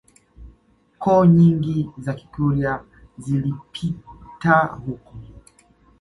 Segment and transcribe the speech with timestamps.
[0.99, 2.83] Koo nyingi za Kikurya
[3.17, 5.13] zilipita huko